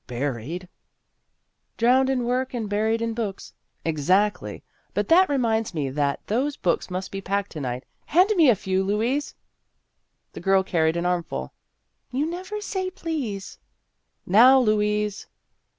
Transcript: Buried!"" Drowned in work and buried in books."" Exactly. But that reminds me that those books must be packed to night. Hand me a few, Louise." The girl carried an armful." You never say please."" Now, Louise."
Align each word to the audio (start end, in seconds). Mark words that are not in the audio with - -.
Buried!"" 0.07 0.67
Drowned 1.77 2.09
in 2.09 2.25
work 2.25 2.55
and 2.55 2.67
buried 2.67 3.03
in 3.03 3.13
books."" 3.13 3.53
Exactly. 3.85 4.63
But 4.95 5.09
that 5.09 5.29
reminds 5.29 5.75
me 5.75 5.91
that 5.91 6.25
those 6.25 6.57
books 6.57 6.89
must 6.89 7.11
be 7.11 7.21
packed 7.21 7.51
to 7.51 7.59
night. 7.61 7.83
Hand 8.07 8.31
me 8.35 8.49
a 8.49 8.55
few, 8.55 8.83
Louise." 8.83 9.35
The 10.33 10.39
girl 10.39 10.63
carried 10.63 10.97
an 10.97 11.05
armful." 11.05 11.53
You 12.11 12.25
never 12.25 12.61
say 12.61 12.89
please."" 12.89 13.59
Now, 14.25 14.57
Louise." 14.59 15.27